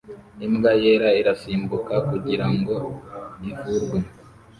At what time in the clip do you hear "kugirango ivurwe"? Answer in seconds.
2.09-3.97